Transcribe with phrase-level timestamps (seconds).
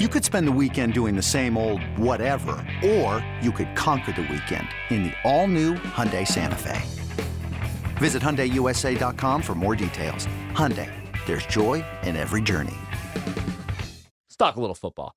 [0.00, 4.22] You could spend the weekend doing the same old whatever, or you could conquer the
[4.22, 6.82] weekend in the all-new Hyundai Santa Fe.
[7.98, 10.26] Visit HyundaiUSA.com for more details.
[10.50, 10.90] Hyundai,
[11.26, 12.74] there's joy in every journey.
[13.14, 15.14] Let's talk a little football.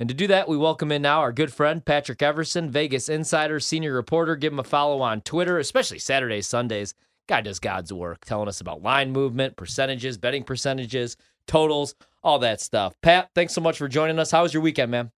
[0.00, 3.60] And to do that, we welcome in now our good friend Patrick Everson, Vegas Insider,
[3.60, 4.34] senior reporter.
[4.34, 6.94] Give him a follow on Twitter, especially Saturdays, Sundays.
[7.28, 11.94] Guy does God's work, telling us about line movement, percentages, betting percentages, totals,
[12.26, 12.94] all that stuff.
[13.02, 14.30] Pat, thanks so much for joining us.
[14.32, 15.12] How was your weekend, man?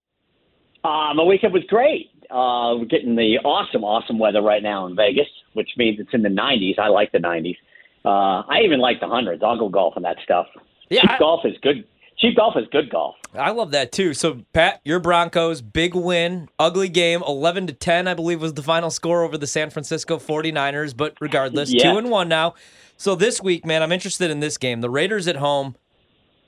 [0.84, 2.10] Uh, my weekend was great.
[2.30, 6.22] Uh, we're getting the awesome, awesome weather right now in Vegas, which means it's in
[6.22, 6.78] the 90s.
[6.78, 7.56] I like the 90s.
[8.04, 9.42] Uh, I even like the hundreds.
[9.42, 10.46] I'll go golf and that stuff.
[10.90, 11.84] Yeah, cheap I- golf is good.
[12.18, 13.14] Cheap golf is good golf.
[13.34, 14.12] I love that too.
[14.12, 18.62] So, Pat, your Broncos, big win, ugly game, 11 to 10, I believe was the
[18.62, 20.96] final score over the San Francisco 49ers.
[20.96, 21.92] But regardless, Yeah.
[21.92, 22.54] two and one now.
[22.96, 24.80] So, this week, man, I'm interested in this game.
[24.80, 25.76] The Raiders at home,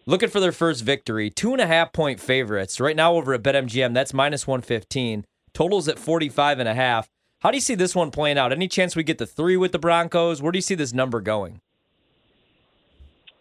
[0.06, 1.30] looking for their first victory.
[1.30, 2.80] Two and a half point favorites.
[2.80, 5.24] Right now, over at BetMGM, that's minus 115.
[5.52, 7.08] Totals at 45 and a half.
[7.40, 8.52] How do you see this one playing out?
[8.52, 10.42] Any chance we get the three with the Broncos?
[10.42, 11.60] Where do you see this number going?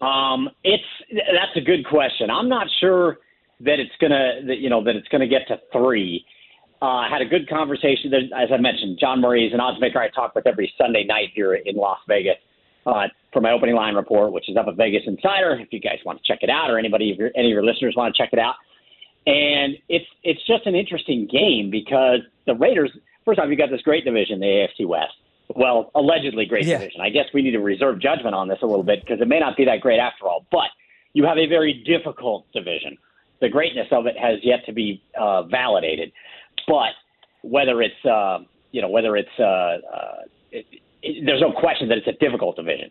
[0.01, 2.29] Um, it's that's a good question.
[2.29, 3.17] I'm not sure
[3.59, 6.25] that it's gonna that you know that it's gonna get to three.
[6.81, 8.13] Uh, I had a good conversation.
[8.13, 11.31] As I mentioned, John Murray is an odds maker I talk with every Sunday night
[11.35, 12.37] here in Las Vegas
[12.89, 15.59] uh, for my opening line report, which is up at Vegas Insider.
[15.59, 17.93] If you guys want to check it out, or anybody, your, any of your listeners
[17.95, 18.55] want to check it out,
[19.25, 22.91] and it's it's just an interesting game because the Raiders.
[23.25, 24.45] First off, you got this great division, the
[24.79, 25.13] AFC West.
[25.55, 26.77] Well, allegedly great Yeah.
[26.79, 27.01] division.
[27.01, 29.39] I guess we need to reserve judgment on this a little bit because it may
[29.39, 30.45] not be that great after all.
[30.51, 30.69] But
[31.13, 32.97] you have a very difficult division.
[33.41, 36.11] The greatness of it has yet to be uh, validated.
[36.67, 36.93] But
[37.43, 38.39] whether it's uh,
[38.71, 39.77] you know whether it's uh, uh,
[41.25, 42.89] there's no question that it's a difficult division.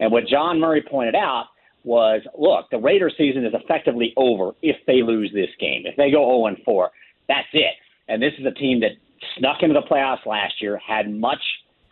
[0.00, 1.46] And what John Murray pointed out
[1.84, 5.82] was, look, the Raiders season is effectively over if they lose this game.
[5.86, 6.90] If they go 0 and 4,
[7.28, 7.74] that's it.
[8.08, 8.92] And this is a team that
[9.38, 11.42] snuck into the playoffs last year, had much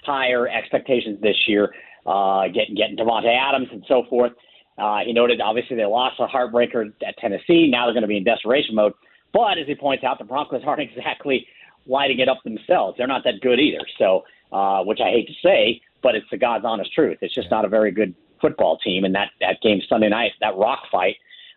[0.05, 1.75] higher expectations this year,
[2.07, 4.33] uh, getting getting Davante Adams and so forth.
[4.79, 7.69] Uh, he noted obviously they lost a heartbreaker at Tennessee.
[7.71, 8.93] Now they're going to be in desperation mode.
[9.33, 11.47] But as he points out, the Broncos aren't exactly
[11.87, 12.97] lighting it up themselves.
[12.99, 13.85] They're not that good either.
[13.99, 17.19] So, uh, which I hate to say, but it's the God's honest truth.
[17.21, 19.05] It's just not a very good football team.
[19.05, 21.17] And that that game Sunday night, that rock fight,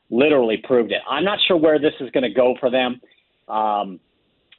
[0.09, 1.01] literally proved it.
[1.09, 3.01] I'm not sure where this is going to go for them.
[3.47, 3.99] Um,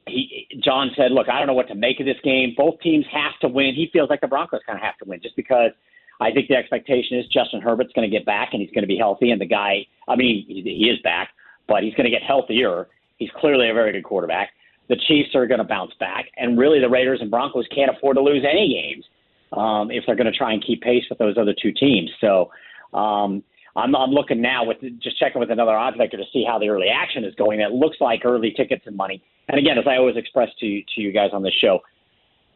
[0.07, 2.55] he John said, "Look, I don't know what to make of this game.
[2.57, 3.75] Both teams have to win.
[3.75, 5.73] He feels like the Broncos kind of have to win, just because
[6.21, 8.89] I think the expectation is Justin Herbert's going to get back and he's going to
[8.89, 9.31] be healthy.
[9.31, 11.31] And the guy, I mean, he, he is back,
[11.67, 12.89] but he's going to get healthier.
[13.17, 14.51] He's clearly a very good quarterback.
[14.91, 18.17] The Chiefs are going to bounce back, and really, the Raiders and Broncos can't afford
[18.17, 19.05] to lose any games
[19.53, 22.11] um, if they're going to try and keep pace with those other two teams.
[22.21, 22.51] So."
[22.93, 23.43] Um,
[23.77, 26.69] I'm, I'm looking now with just checking with another odds maker to see how the
[26.69, 27.61] early action is going.
[27.61, 29.23] It looks like early tickets and money.
[29.49, 31.81] And again, as I always express to to you guys on this show,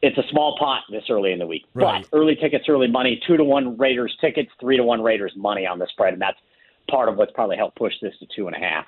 [0.02, 1.64] it's a small pot this early in the week.
[1.74, 2.06] Right.
[2.10, 5.66] But early tickets, early money, two to one Raiders tickets, three to one Raiders money
[5.66, 6.38] on the spread, and that's
[6.90, 8.86] part of what's probably helped push this to two and a half.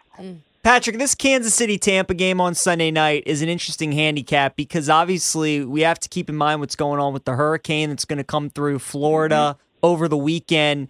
[0.66, 5.64] Patrick, this Kansas City Tampa game on Sunday night is an interesting handicap because obviously
[5.64, 8.24] we have to keep in mind what's going on with the hurricane that's going to
[8.24, 9.86] come through Florida mm-hmm.
[9.86, 10.88] over the weekend.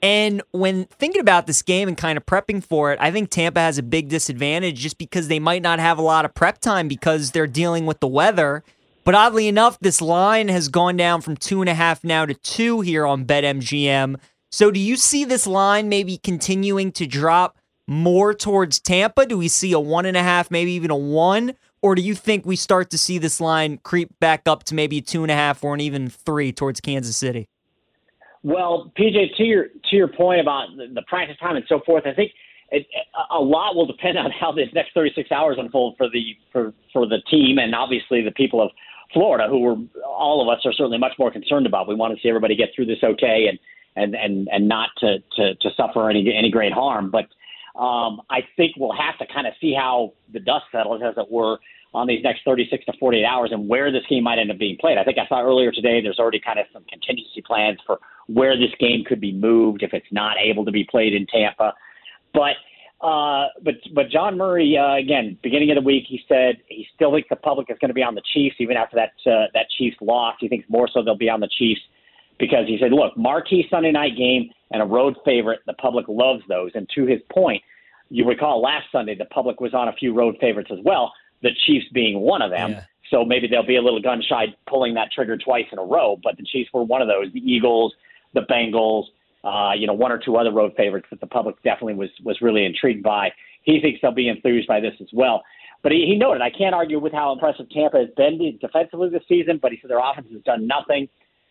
[0.00, 3.60] And when thinking about this game and kind of prepping for it, I think Tampa
[3.60, 6.88] has a big disadvantage just because they might not have a lot of prep time
[6.88, 8.64] because they're dealing with the weather.
[9.04, 12.32] But oddly enough, this line has gone down from two and a half now to
[12.32, 14.16] two here on BetMGM.
[14.50, 19.26] So do you see this line maybe continuing to drop more towards Tampa?
[19.26, 21.54] Do we see a one and a half, maybe even a one?
[21.80, 25.00] Or do you think we start to see this line creep back up to maybe
[25.00, 27.48] two and a half or an even three towards Kansas City?
[28.42, 32.04] Well, PJ, to your to your point about the, the practice time and so forth,
[32.06, 32.32] I think
[32.70, 32.86] it,
[33.30, 37.06] a lot will depend on how this next 36 hours unfold for the for for
[37.06, 38.70] the team and obviously the people of
[39.12, 39.76] Florida, who we're
[40.06, 41.88] all of us are certainly much more concerned about.
[41.88, 43.58] We want to see everybody get through this okay and
[43.96, 47.10] and and and not to to, to suffer any any great harm.
[47.10, 47.26] But
[47.78, 51.30] um, I think we'll have to kind of see how the dust settles, as it
[51.30, 51.58] were,
[51.94, 54.76] on these next 36 to 48 hours and where this game might end up being
[54.78, 54.98] played.
[54.98, 58.58] I think I saw earlier today there's already kind of some contingency plans for where
[58.58, 61.72] this game could be moved if it's not able to be played in Tampa.
[62.34, 62.56] But
[63.00, 67.12] Uh, but but John Murray uh, again, beginning of the week, he said he still
[67.12, 69.66] thinks the public is going to be on the Chiefs even after that uh, that
[69.78, 70.34] Chiefs loss.
[70.40, 71.80] He thinks more so they'll be on the Chiefs
[72.38, 75.60] because he said, look, marquee Sunday night game and a road favorite.
[75.66, 76.70] The public loves those.
[76.74, 77.62] And to his point,
[78.10, 81.12] you recall last Sunday the public was on a few road favorites as well.
[81.42, 82.72] The Chiefs being one of them.
[82.72, 82.84] Yeah.
[83.10, 86.18] So maybe they'll be a little gun shy pulling that trigger twice in a row.
[86.22, 87.32] But the Chiefs were one of those.
[87.32, 87.94] The Eagles,
[88.34, 89.04] the Bengals,
[89.44, 92.40] uh, you know, one or two other road favorites that the public definitely was was
[92.42, 93.30] really intrigued by.
[93.62, 95.42] He thinks they'll be enthused by this as well.
[95.82, 99.22] But he, he noted, I can't argue with how impressive Tampa has been defensively this
[99.28, 101.08] season, but he said their offense has done nothing.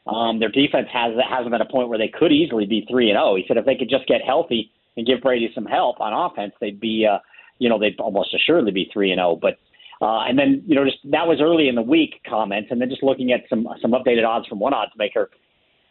[0.08, 3.16] Um, their defense has hasn't been a point where they could easily be three and
[3.16, 3.32] zero.
[3.32, 3.36] Oh.
[3.36, 6.54] He said if they could just get healthy and give Brady some help on offense,
[6.60, 7.20] they'd be, uh,
[7.60, 9.32] you know, they'd almost assuredly be three and zero.
[9.32, 9.36] Oh.
[9.36, 9.58] But
[10.00, 12.90] uh, and then you know, just that was early in the week comments, and then
[12.90, 15.30] just looking at some some updated odds from one odds maker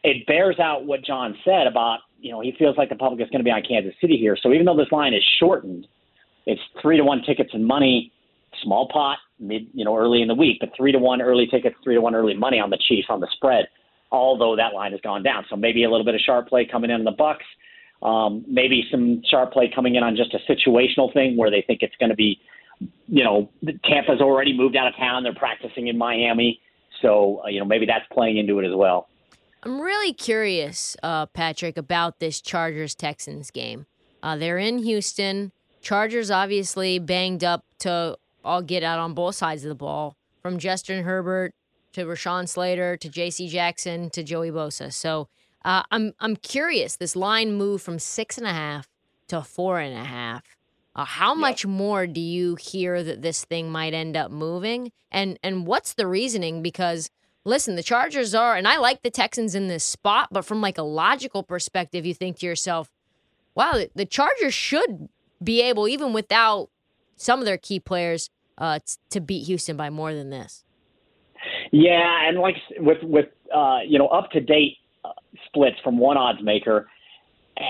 [0.06, 3.28] it bears out what John said about, you know, he feels like the public is
[3.30, 4.36] going to be on Kansas City here.
[4.40, 5.88] So even though this line is shortened,
[6.46, 8.12] it's three to one tickets and money,
[8.62, 11.74] small pot, mid, you know, early in the week, but three to one early tickets,
[11.82, 13.66] three to one early money on the Chiefs on the spread.
[14.12, 16.90] Although that line has gone down, so maybe a little bit of sharp play coming
[16.90, 17.46] in on the Bucs.
[18.02, 21.80] Um, maybe some sharp play coming in on just a situational thing where they think
[21.82, 22.38] it's going to be,
[23.08, 23.50] you know,
[23.84, 25.22] Tampa's already moved out of town.
[25.22, 26.60] They're practicing in Miami,
[27.02, 29.08] so uh, you know maybe that's playing into it as well.
[29.62, 33.86] I'm really curious, uh, Patrick, about this Chargers Texans game.
[34.22, 35.50] Uh, they're in Houston.
[35.80, 40.58] Chargers obviously banged up to all get out on both sides of the ball, from
[40.58, 41.54] Justin Herbert
[41.96, 43.48] to Rashawn Slater to J.C.
[43.48, 44.92] Jackson to Joey Bosa.
[44.92, 45.28] So
[45.64, 46.96] uh, I'm I'm curious.
[46.96, 48.86] This line moved from six and a half
[49.28, 50.42] to four and a half.
[50.94, 54.92] Uh, how much more do you hear that this thing might end up moving?
[55.10, 56.60] And and what's the reasoning?
[56.60, 57.08] Because
[57.46, 60.76] listen, the Chargers are, and I like the Texans in this spot, but from like
[60.76, 62.90] a logical perspective, you think to yourself,
[63.54, 65.08] wow, the Chargers should
[65.42, 66.68] be able, even without
[67.16, 68.28] some of their key players,
[68.58, 70.65] uh, to beat Houston by more than this.
[71.72, 75.10] Yeah, and like with with uh, you know up to date uh,
[75.46, 76.88] splits from one odds maker,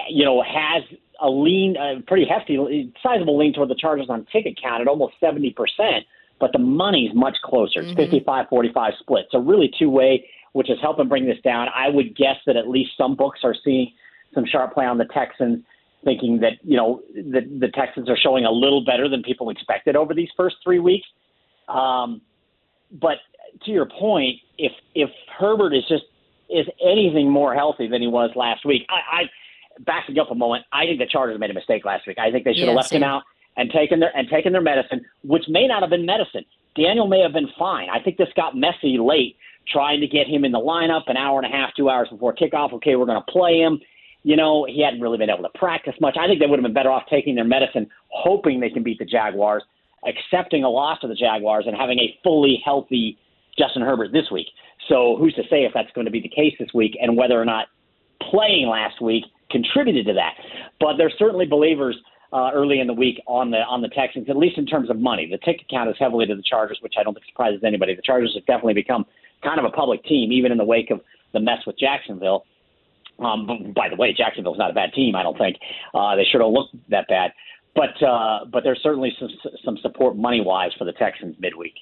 [0.08, 0.82] you know has
[1.20, 5.14] a lean, a pretty hefty, sizable lean toward the Chargers on ticket count at almost
[5.20, 6.04] seventy percent
[6.38, 7.80] but the money's much closer.
[7.80, 7.96] It's mm-hmm.
[7.96, 9.26] 55 45 split.
[9.30, 11.68] So, really, two way, which is helping bring this down.
[11.74, 13.92] I would guess that at least some books are seeing
[14.34, 15.64] some sharp play on the Texans,
[16.04, 19.96] thinking that, you know, the, the Texans are showing a little better than people expected
[19.96, 21.06] over these first three weeks.
[21.68, 22.20] Um,
[22.92, 23.16] but
[23.64, 26.04] to your point, if if Herbert is just
[26.48, 29.22] is anything more healthy than he was last week, I, I
[29.80, 32.18] backing up a moment, I think the Chargers made a mistake last week.
[32.18, 33.02] I think they should have yeah, left same.
[33.02, 33.22] him out
[33.56, 36.44] and taken their and taken their medicine, which may not have been medicine.
[36.76, 37.88] Daniel may have been fine.
[37.90, 39.36] I think this got messy late,
[39.72, 42.34] trying to get him in the lineup an hour and a half, two hours before
[42.34, 42.72] kickoff.
[42.74, 43.80] Okay, we're going to play him.
[44.22, 46.16] You know, he hadn't really been able to practice much.
[46.18, 48.98] I think they would have been better off taking their medicine, hoping they can beat
[48.98, 49.62] the Jaguars,
[50.06, 53.18] accepting a loss to the Jaguars, and having a fully healthy
[53.58, 54.46] Justin Herbert this week.
[54.88, 57.40] So who's to say if that's going to be the case this week and whether
[57.40, 57.66] or not
[58.30, 60.34] playing last week contributed to that?
[60.80, 61.96] But there's certainly believers–
[62.32, 64.98] uh, early in the week on the on the Texans, at least in terms of
[64.98, 65.28] money.
[65.30, 67.94] The ticket count is heavily to the Chargers, which I don't think surprises anybody.
[67.94, 69.06] The Chargers have definitely become
[69.42, 71.00] kind of a public team, even in the wake of
[71.32, 72.44] the mess with Jacksonville.
[73.18, 75.14] Um, by the way, Jacksonville's not a bad team.
[75.16, 75.56] I don't think
[75.94, 77.32] uh, they sure don't look that bad.
[77.76, 79.28] But uh, but there's certainly some
[79.64, 81.74] some support money wise for the Texans midweek.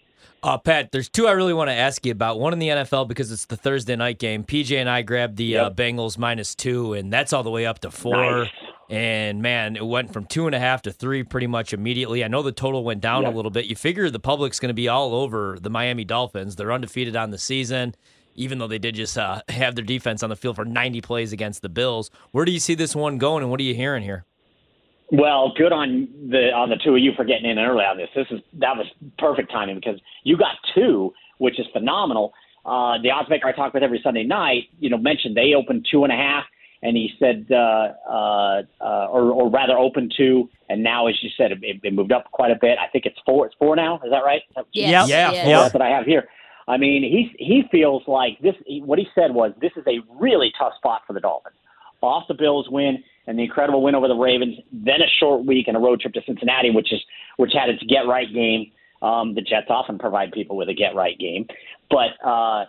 [0.42, 2.40] Uh, Pat, there's two I really want to ask you about.
[2.40, 4.44] One in the NFL because it's the Thursday night game.
[4.44, 5.72] PJ and I grabbed the uh, yep.
[5.72, 8.16] uh, Bengals minus two, and that's all the way up to four.
[8.16, 8.50] Nice.
[8.90, 12.24] And man, it went from two and a half to three pretty much immediately.
[12.24, 13.64] I know the total went down a little bit.
[13.64, 16.56] You figure the public's going to be all over the Miami Dolphins.
[16.56, 17.94] They're undefeated on the season,
[18.34, 21.32] even though they did just uh, have their defense on the field for 90 plays
[21.32, 22.10] against the Bills.
[22.32, 24.26] Where do you see this one going, and what are you hearing here?
[25.10, 28.08] Well, good on the on the two of you for getting in early on this.
[28.14, 28.86] This is that was
[29.18, 32.32] perfect timing because you got two, which is phenomenal.
[32.64, 35.86] Uh, the odds maker I talk with every Sunday night, you know, mentioned they opened
[35.90, 36.44] two and a half
[36.82, 41.30] and he said, uh, uh, uh, or, or rather, open to, and now, as you
[41.36, 42.78] said, it, it moved up quite a bit.
[42.78, 43.46] I think it's four.
[43.46, 43.96] It's four now.
[44.04, 44.42] Is that right?
[44.72, 45.08] Yes.
[45.08, 45.60] Yeah, yeah, yeah.
[45.62, 46.28] That's what I have here.
[46.68, 48.54] I mean, he he feels like this.
[48.66, 51.56] What he said was, this is a really tough spot for the Dolphins.
[52.02, 55.68] Off the Bills win and the incredible win over the Ravens, then a short week
[55.68, 57.00] and a road trip to Cincinnati, which is
[57.36, 58.70] which had its get right game.
[59.02, 61.46] Um, the Jets often provide people with a get right game,
[61.90, 62.64] but uh,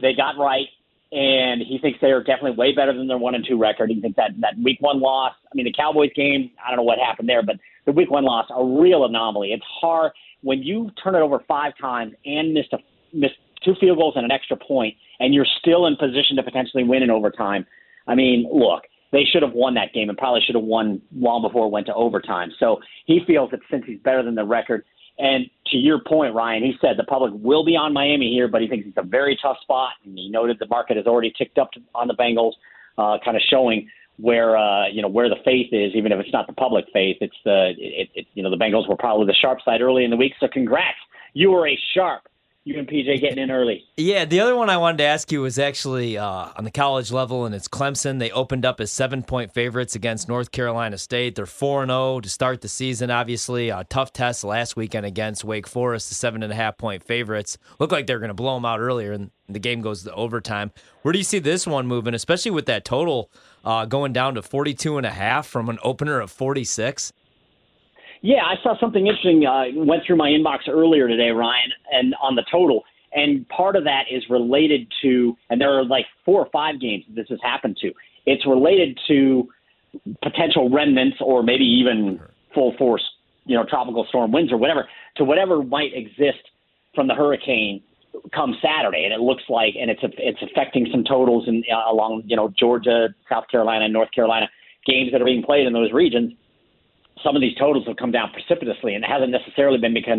[0.00, 0.66] they got right
[1.12, 3.90] and he thinks they are definitely way better than their one and two record.
[3.90, 5.32] He thinks that that week one loss.
[5.52, 6.50] I mean, the Cowboys game.
[6.64, 7.56] I don't know what happened there, but
[7.86, 9.52] the week one loss, a real anomaly.
[9.52, 12.78] It's hard when you turn it over five times and missed a
[13.12, 16.84] missed two field goals and an extra point, and you're still in position to potentially
[16.84, 17.66] win in overtime.
[18.06, 21.42] I mean, look, they should have won that game and probably should have won long
[21.42, 22.50] before it went to overtime.
[22.58, 24.84] So he feels that since he's better than the record,
[25.18, 28.62] and to your point, Ryan, he said the public will be on Miami here, but
[28.62, 29.90] he thinks it's a very tough spot.
[30.04, 32.52] And he noted the market has already ticked up to, on the Bengals,
[32.96, 36.32] uh, kind of showing where uh, you know where the faith is, even if it's
[36.32, 37.18] not the public faith.
[37.20, 40.10] It's the it, it, you know the Bengals were probably the sharp side early in
[40.10, 40.32] the week.
[40.40, 40.98] So congrats,
[41.34, 42.22] you were a sharp
[42.64, 43.86] you and PJ getting in early.
[43.96, 47.10] Yeah, the other one I wanted to ask you was actually uh, on the college
[47.10, 48.18] level, and it's Clemson.
[48.18, 51.36] They opened up as seven point favorites against North Carolina State.
[51.36, 53.70] They're 4 0 to start the season, obviously.
[53.70, 57.56] A tough test last weekend against Wake Forest, the seven and a half point favorites.
[57.78, 60.70] Look like they're going to blow them out earlier, and the game goes to overtime.
[61.00, 63.30] Where do you see this one moving, especially with that total
[63.64, 67.14] uh, going down to 42 and a half from an opener of 46?
[68.22, 69.46] Yeah, I saw something interesting.
[69.46, 72.84] Uh, went through my inbox earlier today, Ryan, and on the total.
[73.12, 77.04] And part of that is related to, and there are like four or five games
[77.14, 77.92] this has happened to.
[78.26, 79.48] It's related to
[80.22, 82.20] potential remnants or maybe even
[82.54, 83.02] full force,
[83.46, 84.86] you know, tropical storm winds or whatever,
[85.16, 86.50] to whatever might exist
[86.94, 87.82] from the hurricane
[88.34, 89.04] come Saturday.
[89.04, 92.52] And it looks like, and it's it's affecting some totals in uh, along, you know,
[92.56, 94.48] Georgia, South Carolina, North Carolina
[94.86, 96.32] games that are being played in those regions
[97.22, 100.18] some of these totals have come down precipitously, and it hasn't necessarily been because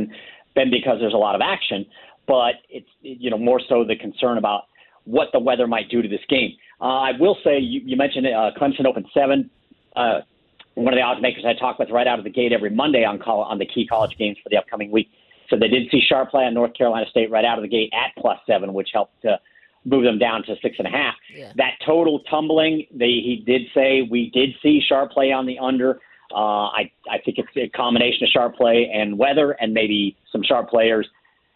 [0.56, 1.86] been because there's a lot of action,
[2.28, 4.64] but it's you know more so the concern about
[5.06, 6.52] what the weather might do to this game.
[6.80, 9.50] Uh, I will say you, you mentioned uh, Clemson opened seven.
[9.96, 10.20] Uh,
[10.76, 13.04] one of the odds makers I talk with right out of the gate every Monday
[13.04, 15.10] on call on the key college games for the upcoming week.
[15.50, 17.92] So they did see sharp play on North Carolina State right out of the gate
[17.94, 19.38] at plus seven, which helped to
[19.84, 21.16] move them down to six and a half.
[21.36, 21.52] Yeah.
[21.58, 26.00] That total tumbling, they, he did say we did see sharp play on the under.
[26.34, 30.44] Uh, I I think it's a combination of sharp play and weather, and maybe some
[30.44, 31.08] sharp players,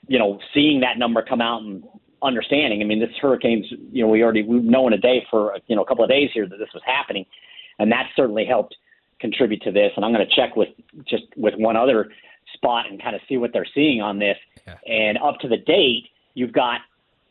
[0.08, 1.84] you know, seeing that number come out and
[2.22, 2.82] understanding.
[2.82, 5.84] I mean, this hurricane's, you know, we already we've known a day for you know
[5.84, 7.26] a couple of days here that this was happening,
[7.80, 8.76] and that certainly helped
[9.20, 9.92] contribute to this.
[9.96, 10.70] And I'm going to check with
[11.08, 12.12] just with one other
[12.54, 14.38] spot and kind of see what they're seeing on this.
[14.68, 14.76] Yeah.
[14.88, 16.82] And up to the date, you've got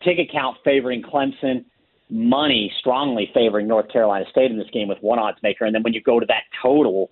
[0.02, 1.64] ticket count favoring Clemson,
[2.10, 5.82] money strongly favoring North Carolina State in this game with one odds maker, and then
[5.82, 7.10] when you go to that total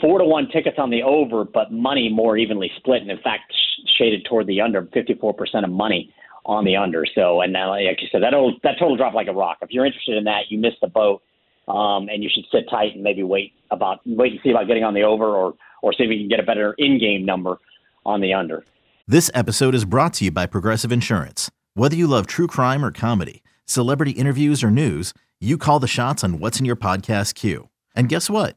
[0.00, 3.52] four to one tickets on the over, but money more evenly split, and in fact
[3.98, 4.88] shaded toward the under.
[4.92, 6.12] Fifty four percent of money
[6.44, 7.04] on the under.
[7.14, 9.58] So, and now, like you said, that that total dropped like a rock.
[9.62, 11.22] If you're interested in that, you missed the boat,
[11.68, 14.84] um, and you should sit tight and maybe wait about wait and see about getting
[14.84, 17.58] on the over, or or see if you can get a better in game number
[18.04, 18.64] on the under.
[19.06, 21.50] This episode is brought to you by Progressive Insurance.
[21.74, 26.22] Whether you love true crime or comedy, celebrity interviews or news, you call the shots
[26.22, 27.68] on what's in your podcast queue.
[27.94, 28.56] And guess what?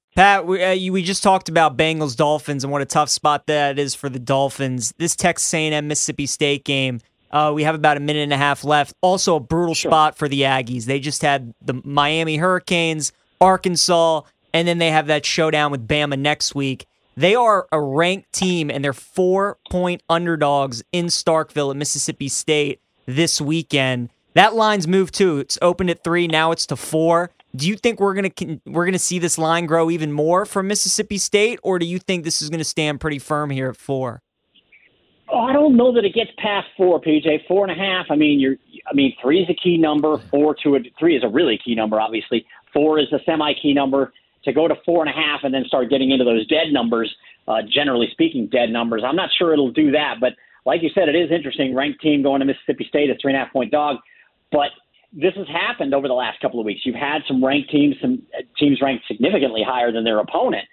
[0.15, 3.79] Pat, we, uh, we just talked about Bengals Dolphins and what a tough spot that
[3.79, 4.93] is for the Dolphins.
[4.97, 6.99] This Texas A&M Mississippi State game,
[7.31, 8.93] uh, we have about a minute and a half left.
[9.01, 9.89] Also, a brutal sure.
[9.89, 10.83] spot for the Aggies.
[10.83, 14.21] They just had the Miami Hurricanes, Arkansas,
[14.53, 16.87] and then they have that showdown with Bama next week.
[17.15, 22.81] They are a ranked team, and they're four point underdogs in Starkville at Mississippi State
[23.05, 24.09] this weekend.
[24.33, 25.39] That line's moved too.
[25.39, 27.31] It's opened at three, now it's to four.
[27.55, 31.17] Do you think we're gonna we're gonna see this line grow even more from Mississippi
[31.17, 34.21] State, or do you think this is gonna stand pretty firm here at four?
[35.29, 37.47] Oh, I don't know that it gets past four, PJ.
[37.47, 38.07] Four and a half.
[38.09, 38.55] I mean, you're.
[38.89, 40.17] I mean, three is a key number.
[40.29, 41.99] Four to a three is a really key number.
[42.01, 44.13] Obviously, four is a semi-key number.
[44.43, 47.13] To go to four and a half and then start getting into those dead numbers,
[47.47, 49.03] uh, generally speaking, dead numbers.
[49.05, 50.33] I'm not sure it'll do that, but
[50.65, 51.75] like you said, it is interesting.
[51.75, 53.97] Ranked team going to Mississippi State, a three and a half point dog,
[54.51, 54.71] but
[55.13, 56.81] this has happened over the last couple of weeks.
[56.85, 58.21] You've had some ranked teams, some
[58.57, 60.65] teams ranked significantly higher than their opponent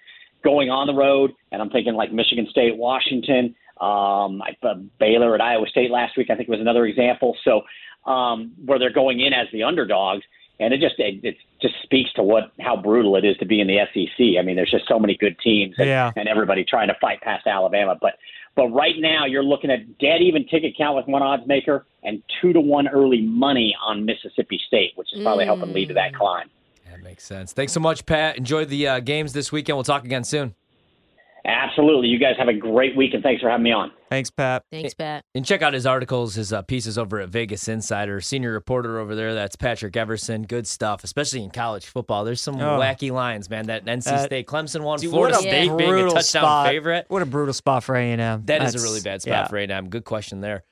[0.43, 5.41] going on the road, and I'm thinking like Michigan State, Washington, um, uh, Baylor at
[5.41, 6.29] Iowa State last week.
[6.29, 7.35] I think was another example.
[7.43, 7.61] So
[8.09, 10.23] um, where they're going in as the underdogs,
[10.59, 13.61] and it just it, it just speaks to what how brutal it is to be
[13.61, 14.39] in the SEC.
[14.39, 16.11] I mean, there's just so many good teams, and, yeah.
[16.15, 18.15] and everybody trying to fight past Alabama, but
[18.55, 22.21] but right now, you're looking at dead even ticket count with one odds maker and
[22.41, 25.47] two to one early money on Mississippi State, which is probably mm.
[25.47, 26.49] helping lead to that climb.
[26.89, 27.53] That makes sense.
[27.53, 28.37] Thanks so much, Pat.
[28.37, 29.77] Enjoy the uh, games this weekend.
[29.77, 30.55] We'll talk again soon.
[31.45, 32.07] Absolutely.
[32.07, 33.91] You guys have a great week, and thanks for having me on.
[34.09, 34.63] Thanks, Pat.
[34.71, 35.23] Thanks, Pat.
[35.35, 38.21] And check out his articles, his uh, pieces over at Vegas Insider.
[38.21, 40.43] Senior reporter over there, that's Patrick Everson.
[40.43, 42.23] Good stuff, especially in college football.
[42.25, 42.79] There's some Oh.
[42.79, 43.67] wacky lines, man.
[43.67, 46.67] That NC That- State, Clemson one, Dude, Florida what a State being a touchdown spot.
[46.67, 47.05] favorite.
[47.07, 48.43] What a brutal spot for A&M.
[48.45, 49.47] That is a really bad spot yeah.
[49.47, 49.89] for A&M.
[49.89, 50.63] Good question there.